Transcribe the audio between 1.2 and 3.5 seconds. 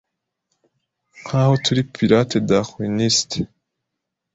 nkaho turi Pirate Darwiniste